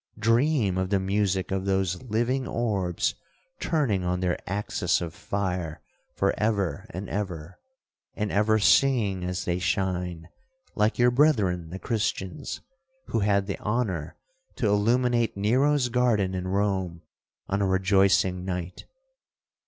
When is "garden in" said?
15.89-16.47